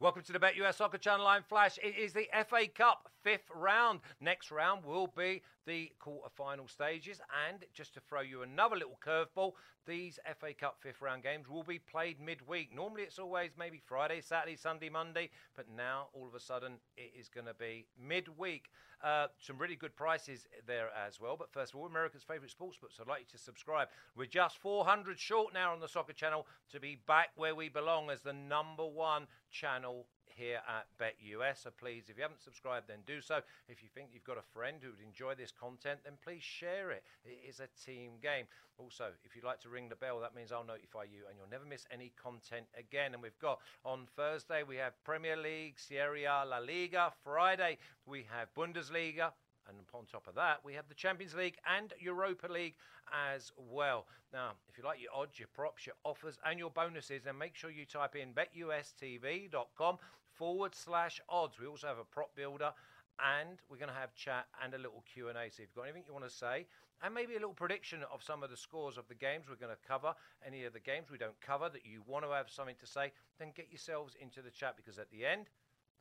[0.00, 1.26] Welcome to the BetUS Soccer Channel.
[1.26, 1.78] I'm Flash.
[1.82, 4.00] It is the FA Cup fifth round.
[4.18, 7.20] Next round will be the quarter-final stages.
[7.50, 9.52] And just to throw you another little curveball,
[9.86, 12.74] these FA Cup fifth round games will be played midweek.
[12.74, 17.12] Normally it's always maybe Friday, Saturday, Sunday, Monday, but now all of a sudden it
[17.18, 18.70] is going to be midweek.
[19.02, 21.34] Uh, some really good prices there as well.
[21.34, 23.00] But first of all, America's favourite sportsbooks.
[23.00, 23.88] I'd like you to subscribe.
[24.14, 28.10] We're just 400 short now on the Soccer Channel to be back where we belong
[28.10, 29.89] as the number one channel
[30.26, 31.62] here at BetUS.
[31.62, 33.40] So please, if you haven't subscribed, then do so.
[33.68, 36.90] If you think you've got a friend who would enjoy this content, then please share
[36.90, 37.02] it.
[37.24, 38.46] It is a team game.
[38.78, 41.50] Also, if you'd like to ring the bell, that means I'll notify you and you'll
[41.50, 43.12] never miss any content again.
[43.12, 47.12] And we've got on Thursday, we have Premier League, Serie A, La Liga.
[47.22, 49.32] Friday, we have Bundesliga.
[49.68, 52.74] And on top of that, we have the Champions League and Europa League
[53.12, 54.06] as well.
[54.32, 57.70] Now, you like your odds, your props, your offers, and your bonuses, then make sure
[57.70, 59.98] you type in betustv.com
[60.32, 61.60] forward slash odds.
[61.60, 62.72] We also have a prop builder
[63.20, 65.32] and we're going to have chat and a little Q&A.
[65.32, 66.66] So if you've got anything you want to say
[67.02, 69.74] and maybe a little prediction of some of the scores of the games we're going
[69.74, 70.14] to cover,
[70.46, 73.12] any of the games we don't cover that you want to have something to say,
[73.38, 75.50] then get yourselves into the chat because at the end,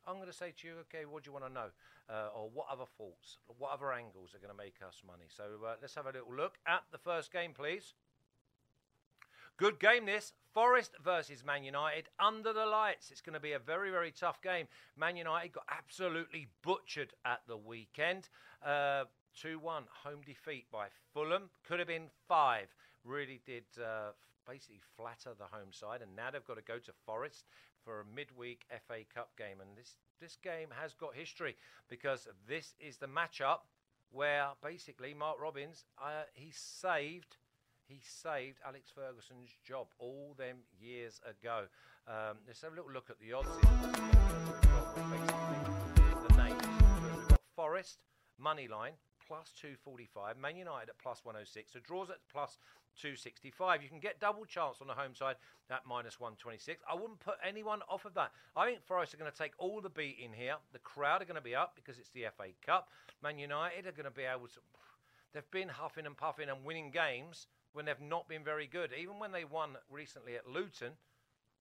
[0.07, 1.67] I'm going to say to you, okay, what do you want to know?
[2.09, 5.27] Uh, or what other faults, what other angles are going to make us money?
[5.27, 7.93] So uh, let's have a little look at the first game, please.
[9.59, 10.31] Good game this.
[10.53, 13.11] Forest versus Man United under the lights.
[13.11, 14.67] It's going to be a very, very tough game.
[14.95, 18.29] Man United got absolutely butchered at the weekend.
[18.65, 19.03] Uh,
[19.37, 21.49] 2 1 home defeat by Fulham.
[21.67, 22.73] Could have been 5.
[23.03, 24.11] Really did uh,
[24.47, 26.01] basically flatter the home side.
[26.01, 27.43] And now they've got to go to Forest
[27.83, 29.59] for a midweek FA Cup game.
[29.59, 31.57] And this, this game has got history
[31.89, 33.59] because this is the matchup
[34.09, 37.35] where basically Mark Robins, uh, he saved
[37.89, 41.63] he saved Alex Ferguson's job all them years ago.
[42.07, 43.49] Um, let's have a little look at the odds.
[46.27, 46.61] The names.
[47.17, 47.97] We've got Forest,
[48.37, 48.93] money line,
[49.27, 50.37] plus 245.
[50.37, 51.73] Man United at plus 106.
[51.73, 52.59] So draws at plus
[53.01, 53.81] 265.
[53.81, 55.37] You can get double chance on the home side
[55.71, 56.83] at minus 126.
[56.89, 58.31] I wouldn't put anyone off of that.
[58.55, 60.55] I think Forest are going to take all the beat in here.
[60.73, 62.89] The crowd are going to be up because it's the FA Cup.
[63.23, 64.59] Man United are going to be able to.
[65.33, 68.91] They've been huffing and puffing and winning games when they've not been very good.
[68.99, 70.93] Even when they won recently at Luton,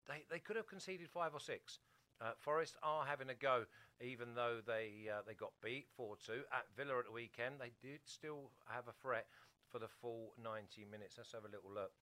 [0.09, 1.79] they, they could have conceded five or six.
[2.21, 3.65] Uh, Forest are having a go,
[4.01, 7.57] even though they uh, they got beat 4 2 at Villa at the weekend.
[7.61, 9.27] They did still have a threat
[9.71, 11.15] for the full 90 minutes.
[11.17, 11.93] Let's have a little look.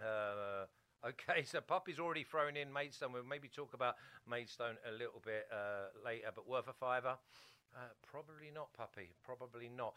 [0.00, 0.66] Uh,
[1.08, 3.12] okay, so Puppy's already thrown in Maidstone.
[3.12, 3.96] We'll maybe talk about
[4.30, 7.16] Maidstone a little bit uh, later, but worth a fiver?
[7.74, 9.10] Uh, probably not, Puppy.
[9.24, 9.94] Probably not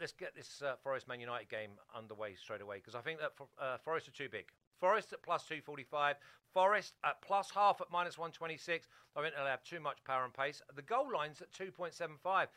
[0.00, 3.36] let's get this uh, Forest Man United game underway straight away because I think that
[3.36, 4.46] for, uh, Forest are too big.
[4.80, 6.16] Forest at plus 245,
[6.52, 8.88] Forest at plus half at minus 126.
[9.16, 10.62] I think they'll have too much power and pace.
[10.74, 12.48] The goal line's at 2.75.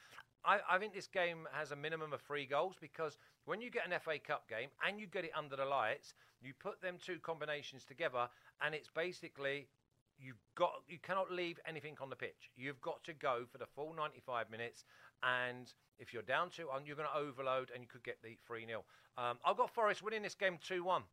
[0.45, 3.87] I, I, think this game has a minimum of three goals because when you get
[3.87, 7.17] an FA Cup game and you get it under the lights, you put them two
[7.19, 8.29] combinations together
[8.61, 9.67] and it's basically
[10.19, 12.51] you've got you cannot leave anything on the pitch.
[12.55, 14.85] You've got to go for the full 95 minutes
[15.23, 18.38] and if you're down 2 1, you're going to overload and you could get the
[18.45, 18.83] 3 0.
[19.17, 21.03] Um, I've got Forest winning this game 2 1.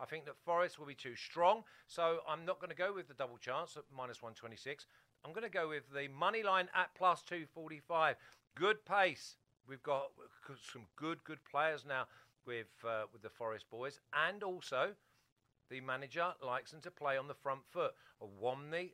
[0.00, 3.08] I think that Forest will be too strong, so I'm not going to go with
[3.08, 4.86] the double chance at minus 126.
[5.24, 8.16] I'm going to go with the money line at plus 245.
[8.54, 9.36] Good pace.
[9.68, 10.10] We've got
[10.72, 12.06] some good, good players now
[12.46, 14.92] with uh, with the Forest boys, and also
[15.70, 17.92] the manager likes them to play on the front foot.
[18.20, 18.92] A Womney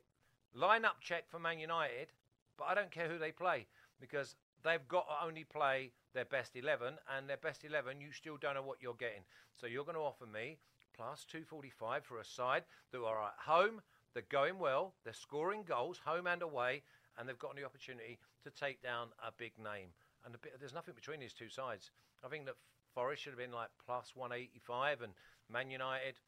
[0.55, 2.13] lineup check for Man United,
[2.57, 3.67] but I don't care who they play
[3.99, 8.37] because they've got to only play their best 11, and their best 11, you still
[8.37, 9.21] don't know what you're getting.
[9.55, 10.57] So you're going to offer me
[10.95, 13.81] plus 245 for a side that are at home,
[14.13, 16.81] they're going well, they're scoring goals, home and away,
[17.17, 19.89] and they've got the opportunity to take down a big name.
[20.25, 21.91] And bit, there's nothing between these two sides.
[22.25, 22.55] I think that
[22.95, 25.13] Forest should have been like plus 185, and
[25.51, 26.19] Man United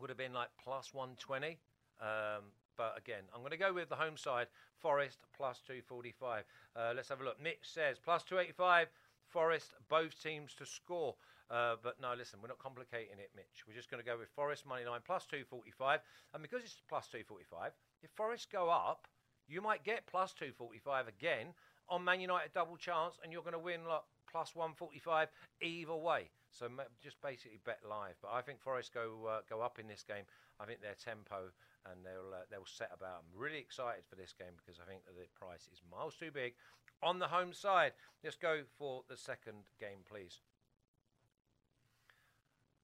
[0.00, 1.58] would have been like plus 120.
[2.00, 4.46] Um, but again, I'm going to go with the home side,
[4.80, 6.44] Forest plus 245.
[6.74, 7.40] Uh, let's have a look.
[7.40, 8.88] Mitch says plus 285,
[9.28, 11.14] Forest, both teams to score.
[11.50, 13.64] Uh, but no, listen, we're not complicating it, Mitch.
[13.68, 16.00] We're just going to go with Forest money line plus 245.
[16.32, 17.72] And because it's plus 245,
[18.02, 19.06] if Forest go up,
[19.48, 21.48] you might get plus 245 again
[21.92, 24.00] on Man United double chance, and you're going to win like
[24.30, 25.28] plus 145
[25.60, 26.30] either way.
[26.50, 26.68] So
[27.02, 28.16] just basically bet live.
[28.22, 30.24] But I think Forest go uh, go up in this game.
[30.58, 31.52] I think their tempo
[31.90, 33.24] and they'll uh, they'll set about.
[33.24, 36.30] I'm really excited for this game because I think that the price is miles too
[36.32, 36.54] big
[37.02, 37.92] on the home side.
[38.24, 40.40] Let's go for the second game, please.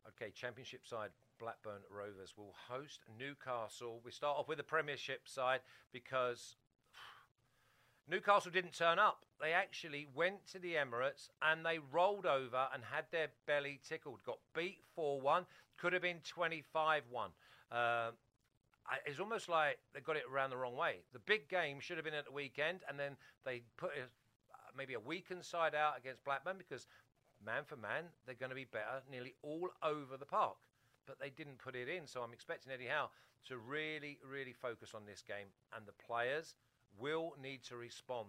[0.09, 4.01] Okay, championship side Blackburn Rovers will host Newcastle.
[4.05, 5.61] We start off with the Premiership side
[5.93, 6.57] because
[8.11, 9.27] Newcastle didn't turn up.
[9.41, 14.23] They actually went to the Emirates and they rolled over and had their belly tickled.
[14.25, 15.47] Got beat 4 1,
[15.77, 17.31] could have been 25 1.
[17.71, 18.11] Uh,
[19.05, 21.01] it's almost like they got it around the wrong way.
[21.13, 24.09] The big game should have been at the weekend, and then they put a,
[24.77, 26.87] maybe a weakened side out against Blackburn because
[27.45, 30.57] man for man, they're going to be better nearly all over the park.
[31.07, 33.11] But they didn't put it in, so I'm expecting Eddie Howe
[33.49, 36.55] to really, really focus on this game, and the players
[36.99, 38.29] will need to respond.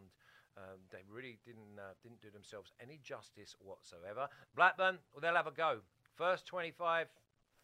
[0.58, 4.28] Um, they really didn't uh, didn't do themselves any justice whatsoever.
[4.56, 5.80] Blackburn, well, they'll have a go.
[6.16, 7.08] First 25,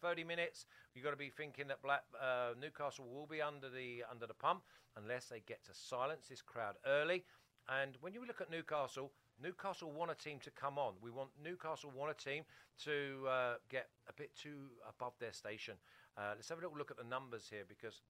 [0.00, 4.04] 30 minutes, you've got to be thinking that Black uh, Newcastle will be under the
[4.10, 4.62] under the pump
[4.96, 7.24] unless they get to silence this crowd early.
[7.68, 9.10] And when you look at Newcastle,
[9.42, 10.94] Newcastle want a team to come on.
[11.02, 12.44] We want Newcastle want a team
[12.84, 15.74] to uh, get a bit too above their station.
[16.16, 18.00] Uh, let's have a little look at the numbers here because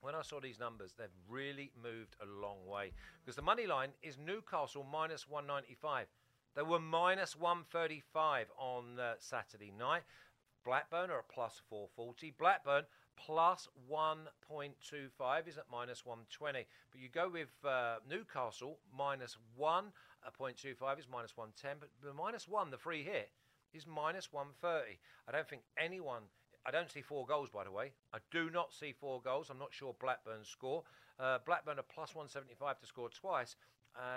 [0.00, 2.92] when I saw these numbers, they've really moved a long way.
[3.24, 6.06] Because the money line is Newcastle minus 195.
[6.56, 10.02] They were minus 135 on uh, Saturday night.
[10.64, 12.34] Blackburn are at plus 440.
[12.38, 12.84] Blackburn
[13.16, 16.66] plus 1.25 is at minus 120.
[16.90, 21.76] But you go with uh, Newcastle minus 1.25 is minus 110.
[21.78, 23.30] But the minus 1, the free hit,
[23.72, 24.98] is minus 130.
[25.28, 26.22] I don't think anyone.
[26.66, 27.92] I don't see four goals, by the way.
[28.12, 29.48] I do not see four goals.
[29.50, 30.82] I'm not sure Blackburn score.
[31.18, 33.56] Uh, Blackburn are plus 175 to score twice,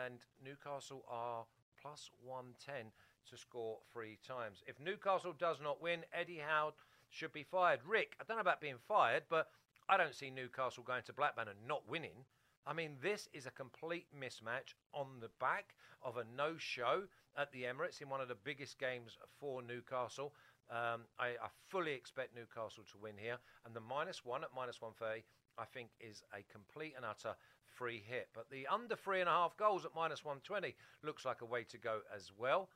[0.06, 1.46] and Newcastle are
[1.82, 2.92] plus 110
[3.30, 4.64] to score three times.
[4.68, 6.74] If Newcastle does not win, Eddie Howe
[7.10, 7.80] should be fired.
[7.86, 9.50] Rick, I don't know about being fired, but
[9.88, 12.26] I don't see Newcastle going to Blackburn and not winning.
[12.66, 17.04] I mean, this is a complete mismatch on the back of a no show
[17.38, 20.34] at the Emirates in one of the biggest games for Newcastle.
[20.70, 24.82] Um, I, I, fully expect Newcastle to win here, and the minus one at minus
[24.82, 25.24] 130,
[25.58, 28.30] I think, is a complete and utter free hit.
[28.34, 31.64] But the under three and a half goals at minus 120 looks like a way
[31.66, 32.70] to go as well.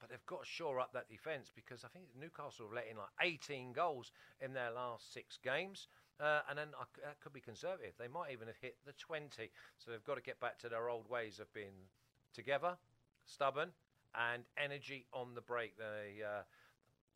[0.00, 2.96] But they've got to shore up that defence because I think Newcastle have let in
[2.96, 5.88] like 18 goals in their last six games.
[6.18, 7.92] Uh, and then uh, that could be conservative.
[7.98, 9.50] They might even have hit the 20.
[9.78, 11.88] So they've got to get back to their old ways of being
[12.34, 12.76] together,
[13.24, 13.70] stubborn,
[14.14, 15.76] and energy on the break.
[15.76, 16.42] The uh,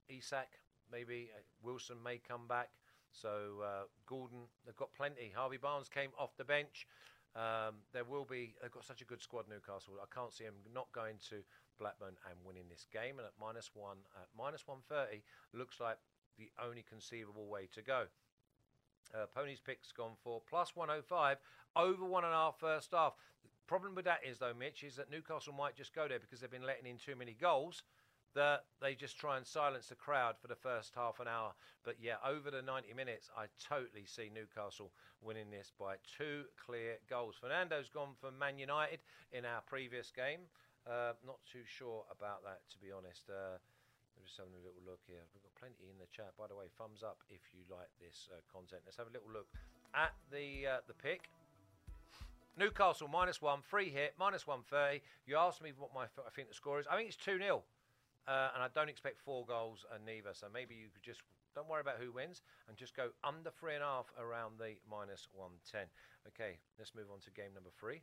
[0.09, 0.49] Isak,
[0.91, 2.71] maybe uh, Wilson may come back.
[3.13, 5.33] So uh, Gordon, they've got plenty.
[5.35, 6.87] Harvey Barnes came off the bench.
[7.37, 8.55] Um, there will be.
[8.61, 9.95] They've got such a good squad, Newcastle.
[10.01, 11.43] I can't see them not going to
[11.79, 13.19] Blackburn and winning this game.
[13.19, 15.23] And at minus one, at minus 130,
[15.53, 15.99] looks like
[16.39, 18.05] the only conceivable way to go.
[19.15, 21.39] Uh, Pony's pick's gone for plus 105
[21.77, 23.15] over one and a half first half.
[23.43, 26.41] The problem with that is, though, Mitch, is that Newcastle might just go there because
[26.41, 27.83] they've been letting in too many goals.
[28.35, 31.55] That they just try and silence the crowd for the first half an hour.
[31.85, 34.91] But yeah, over the 90 minutes, I totally see Newcastle
[35.23, 37.37] winning this by two clear goals.
[37.41, 39.01] Fernando's gone for Man United
[39.31, 40.51] in our previous game.
[40.85, 43.31] Uh, not too sure about that, to be honest.
[43.31, 43.57] Uh,
[44.19, 45.23] I'm just having a little look here.
[45.33, 46.35] We've got plenty in the chat.
[46.37, 48.83] By the way, thumbs up if you like this uh, content.
[48.85, 49.49] Let's have a little look
[49.95, 51.31] at the uh, the pick.
[52.57, 55.03] Newcastle minus one, free hit, minus 130.
[55.27, 56.87] You asked me what my I think the score is.
[56.87, 57.65] I think it's 2 0.
[58.27, 60.31] Uh, and I don't expect four goals uh, neither.
[60.33, 61.21] So maybe you could just
[61.55, 64.75] don't worry about who wins and just go under three and a half around the
[64.91, 65.87] minus 110.
[66.29, 68.03] Okay, let's move on to game number three.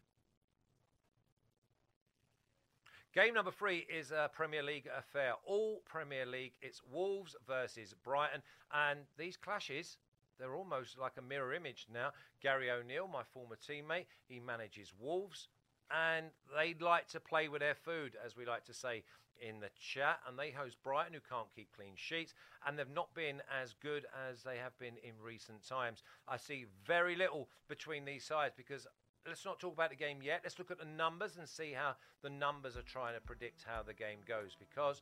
[3.14, 5.34] Game number three is a Premier League affair.
[5.44, 6.54] All Premier League.
[6.62, 8.42] It's Wolves versus Brighton.
[8.74, 9.98] And these clashes,
[10.40, 12.12] they're almost like a mirror image now.
[12.42, 15.50] Gary O'Neil, my former teammate, he manages Wolves.
[15.92, 19.04] And they'd like to play with their food, as we like to say
[19.42, 20.20] in the chat.
[20.28, 22.34] And they host Brighton, who can't keep clean sheets.
[22.66, 26.04] And they've not been as good as they have been in recent times.
[26.28, 28.88] I see very little between these sides because
[29.28, 30.42] let's not talk about the game yet.
[30.44, 33.84] Let's look at the numbers and see how the numbers are trying to predict how
[33.84, 34.56] the game goes.
[34.58, 35.02] Because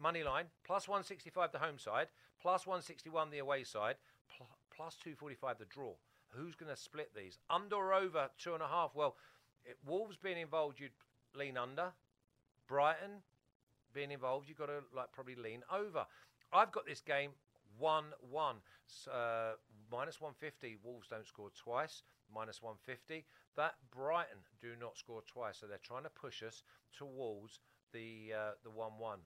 [0.00, 2.08] money line plus 165 the home side,
[2.40, 3.96] plus 161 the away side,
[4.36, 5.92] pl- plus 245 the draw.
[6.30, 7.38] Who's going to split these?
[7.48, 8.94] Under or over two and a half?
[8.94, 9.16] Well,
[9.64, 10.90] it, Wolves being involved, you'd
[11.34, 11.92] lean under.
[12.66, 13.22] Brighton
[13.94, 16.04] being involved, you've got to like probably lean over.
[16.52, 17.30] I've got this game
[17.78, 18.56] 1 1.
[19.12, 19.52] Uh,
[19.90, 23.24] minus 150, Wolves don't score twice minus 150.
[23.56, 26.62] That Brighton do not score twice, so they're trying to push us
[26.96, 27.60] towards
[27.92, 29.18] the uh, the 1 1.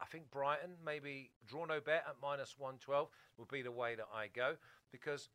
[0.00, 4.06] I think Brighton, maybe draw no bet at minus 112 would be the way that
[4.14, 4.54] I go
[4.92, 5.28] because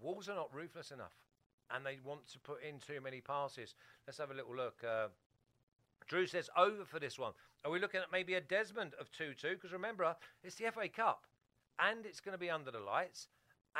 [0.00, 1.12] Wolves are not ruthless enough
[1.70, 3.74] and they want to put in too many passes.
[4.06, 4.82] Let's have a little look.
[4.82, 5.08] Uh,
[6.08, 7.32] Drew says over for this one.
[7.64, 9.54] Are we looking at maybe a Desmond of 2 2?
[9.54, 11.26] Because remember, it's the FA Cup.
[11.78, 13.28] and it's going to be under the lights,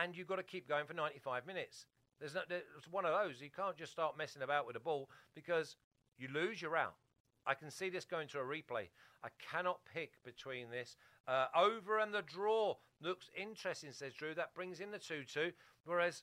[0.00, 1.86] and you've got to keep going for 95 minutes.
[2.20, 3.40] There's no, it's one of those.
[3.40, 5.76] You can't just start messing about with the ball because
[6.16, 6.94] you lose, you're out.
[7.46, 8.88] I can see this going to a replay.
[9.24, 10.96] I cannot pick between this.
[11.26, 14.34] Uh, over and the draw looks interesting, says Drew.
[14.34, 15.52] That brings in the 2 2.
[15.84, 16.22] Whereas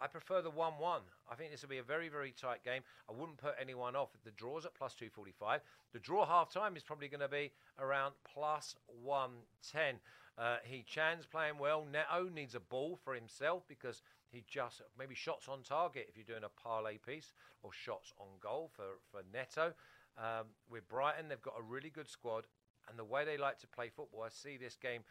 [0.00, 1.00] I prefer the 1 1.
[1.30, 2.82] I think this will be a very, very tight game.
[3.08, 4.10] I wouldn't put anyone off.
[4.24, 5.60] The draw's at plus 245.
[5.92, 9.96] The draw half time is probably going to be around plus 110.
[10.38, 11.84] Uh, Hee-chan's playing well.
[11.90, 16.24] Neto needs a ball for himself because he just maybe shots on target if you're
[16.24, 19.74] doing a parlay piece or shots on goal for, for Neto.
[20.16, 22.46] Um, with Brighton, they've got a really good squad,
[22.88, 25.02] and the way they like to play football, I see this game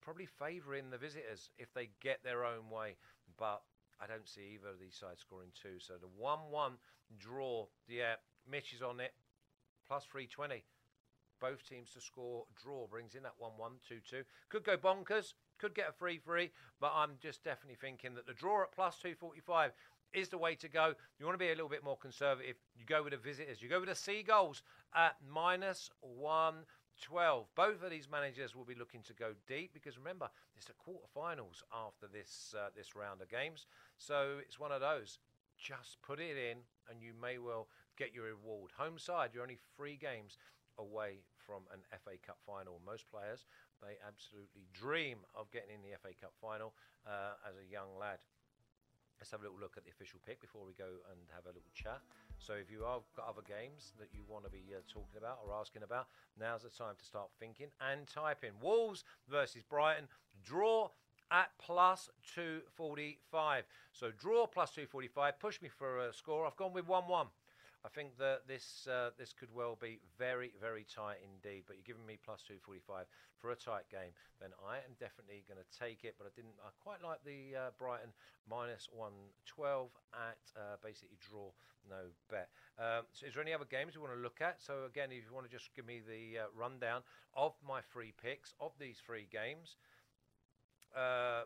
[0.00, 2.96] probably favouring the visitors if they get their own way.
[3.38, 3.62] But
[4.02, 5.78] I don't see either of these sides scoring two.
[5.78, 6.72] So the 1 1
[7.18, 8.14] draw, yeah,
[8.50, 9.12] Mitch is on it,
[9.86, 10.64] plus 320.
[11.40, 14.22] Both teams to score draw brings in that 1 1 2 2.
[14.48, 18.34] Could go bonkers, could get a free free, but I'm just definitely thinking that the
[18.34, 19.72] draw at plus 245
[20.12, 20.94] is the way to go.
[21.18, 22.56] You want to be a little bit more conservative.
[22.76, 23.62] You go with the visitors.
[23.62, 24.62] You go with the Seagulls
[24.94, 27.46] at minus 112.
[27.54, 31.62] Both of these managers will be looking to go deep because remember, it's the quarterfinals
[31.72, 33.66] after this uh, this round of games.
[34.00, 35.20] So it's one of those.
[35.60, 37.68] Just put it in, and you may well
[38.00, 38.72] get your reward.
[38.80, 40.40] Home side, you're only three games
[40.80, 42.80] away from an FA Cup final.
[42.80, 43.44] Most players,
[43.84, 46.72] they absolutely dream of getting in the FA Cup final
[47.04, 48.24] uh, as a young lad.
[49.20, 51.52] Let's have a little look at the official pick before we go and have a
[51.52, 52.00] little chat.
[52.40, 55.44] So, if you have got other games that you want to be uh, talking about
[55.44, 56.08] or asking about,
[56.40, 58.56] now's the time to start thinking and typing.
[58.64, 60.08] Wolves versus Brighton,
[60.40, 60.88] draw
[61.30, 63.64] at plus 245.
[63.92, 65.38] So, draw plus 245.
[65.38, 66.46] Push me for a score.
[66.46, 67.26] I've gone with 1 1.
[67.84, 71.64] I think that this uh, this could well be very very tight indeed.
[71.66, 73.06] But you're giving me plus 245
[73.40, 76.14] for a tight game, then I am definitely going to take it.
[76.20, 76.60] But I didn't.
[76.60, 78.12] I quite like the uh, Brighton
[78.44, 81.48] minus 112 at uh, basically draw
[81.88, 82.52] no bet.
[82.76, 84.60] Um, so is there any other games you want to look at?
[84.60, 87.00] So again, if you want to just give me the uh, rundown
[87.32, 89.80] of my free picks of these three games.
[90.96, 91.42] Uh,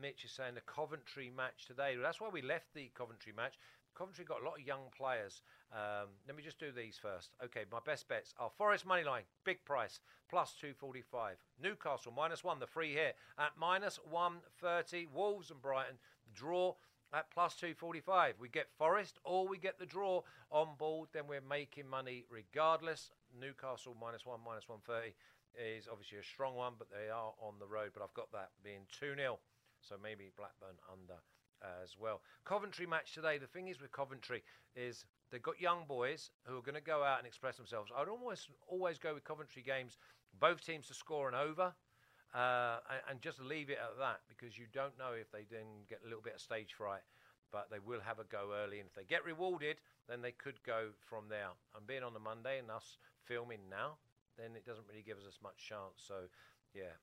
[0.00, 1.96] Mitch is saying the Coventry match today.
[2.00, 3.54] That's why we left the Coventry match
[3.98, 5.42] Coventry got a lot of young players.
[5.72, 7.30] Um, let me just do these first.
[7.44, 9.98] Okay, my best bets are Forest Moneyline, big price,
[10.30, 11.36] plus 245.
[11.60, 15.08] Newcastle, minus one, the free hit at minus 130.
[15.12, 15.96] Wolves and Brighton,
[16.32, 16.74] draw
[17.12, 18.36] at plus 245.
[18.38, 23.10] We get Forest or we get the draw on board, then we're making money regardless.
[23.38, 25.14] Newcastle, minus one, minus 130
[25.54, 27.90] is obviously a strong one, but they are on the road.
[27.94, 29.38] But I've got that being 2 0.
[29.80, 31.22] So maybe Blackburn under
[31.82, 32.20] as well.
[32.44, 33.38] Coventry match today.
[33.38, 34.42] The thing is with Coventry
[34.76, 37.90] is they've got young boys who are going to go out and express themselves.
[37.96, 39.98] I'd almost always go with Coventry games,
[40.38, 41.74] both teams to score an over.
[42.34, 45.64] Uh, and, and, just leave it at that because you don't know if they then
[45.88, 47.00] get a little bit of stage fright,
[47.50, 48.80] but they will have a go early.
[48.80, 51.48] And if they get rewarded, then they could go from there.
[51.74, 53.96] I'm being on the Monday and us filming now,
[54.38, 55.98] then it doesn't really give us as much chance.
[55.98, 56.30] So,
[56.74, 56.96] yeah,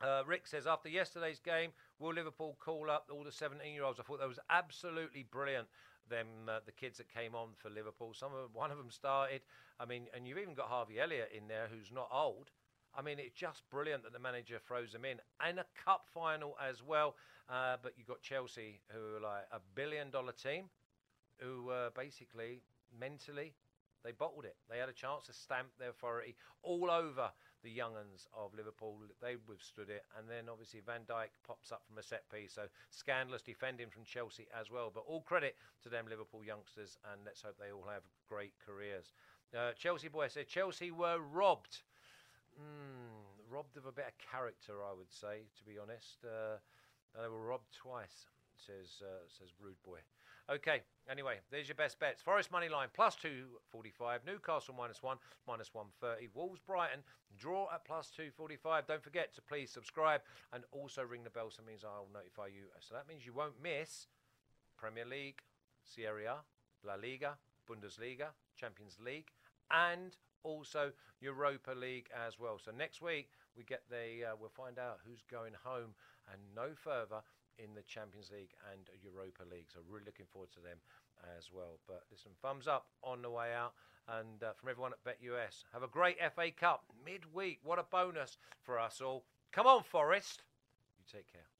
[0.00, 4.00] uh, Rick says, after yesterday's game, will Liverpool call up all the 17 year olds?
[4.00, 5.68] I thought that was absolutely brilliant.
[6.08, 8.12] Them, uh, the kids that came on for Liverpool.
[8.12, 9.40] Some of one of them started.
[9.80, 12.50] I mean, and you've even got Harvey Elliott in there, who's not old.
[12.96, 16.56] I mean, it's just brilliant that the manager throws them in, and a cup final
[16.62, 17.16] as well.
[17.48, 20.64] Uh, but you've got Chelsea, who are like a billion dollar team,
[21.38, 22.60] who uh, basically
[22.98, 23.54] mentally
[24.04, 24.56] they bottled it.
[24.68, 27.30] They had a chance to stamp their authority all over
[27.62, 28.98] the young uns of Liverpool.
[29.22, 30.04] They withstood it.
[30.18, 32.52] And then obviously Van Dijk pops up from a set piece.
[32.52, 34.92] So scandalous defending from Chelsea as well.
[34.94, 36.98] But all credit to them Liverpool youngsters.
[37.10, 39.12] And let's hope they all have great careers.
[39.56, 41.82] Uh, Chelsea boy said Chelsea were robbed.
[42.60, 46.24] Mm, robbed of a bit of character, I would say, to be honest.
[46.24, 46.58] Uh,
[47.14, 49.98] they were robbed twice, says uh, says Rude Boy.
[50.50, 52.22] Okay, anyway, there's your best bets.
[52.22, 57.00] Forest money line plus 245, Newcastle minus 1, minus 130, Wolves Brighton
[57.38, 58.86] draw at plus 245.
[58.86, 60.20] Don't forget to please subscribe
[60.52, 62.64] and also ring the bell, so it means I'll notify you.
[62.80, 64.06] So that means you won't miss
[64.76, 65.40] Premier League,
[65.84, 66.36] Serie A,
[66.86, 67.36] La Liga,
[67.68, 69.30] Bundesliga, Champions League,
[69.70, 72.58] and also Europa League as well.
[72.62, 75.94] So next week we get the uh, we'll find out who's going home
[76.30, 77.22] and no further
[77.58, 79.66] in the Champions League and Europa League.
[79.72, 80.78] So really looking forward to them
[81.36, 81.78] as well.
[81.86, 83.74] But listen, thumbs up on the way out.
[84.06, 87.60] And uh, from everyone at BetUS, have a great FA Cup midweek.
[87.62, 89.24] What a bonus for us all.
[89.52, 90.42] Come on, Forest.
[90.98, 91.53] You take care.